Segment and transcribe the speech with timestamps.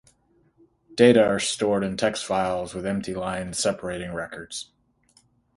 [0.95, 4.71] Data are stored in text files with empty lines separating records.